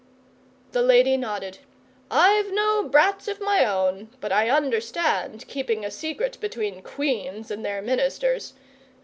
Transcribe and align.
The 0.71 0.81
lady 0.81 1.15
nodded. 1.15 1.59
'I've 2.09 2.51
no 2.51 2.81
brats 2.81 3.27
of 3.27 3.39
my 3.39 3.63
own, 3.63 4.09
but 4.19 4.31
I 4.31 4.49
understand 4.49 5.47
keeping 5.47 5.85
a 5.85 5.91
secret 5.91 6.39
between 6.41 6.81
Queens 6.81 7.51
and 7.51 7.63
their 7.63 7.83
Ministers. 7.83 8.53